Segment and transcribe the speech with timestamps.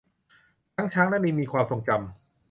[0.75, 1.99] ทั้งช้างและลิงมีความทรงจำ